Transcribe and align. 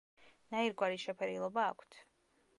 ნაირგვარი 0.55 0.97
შეფერილობა 1.03 1.69
აქვთ. 1.75 2.03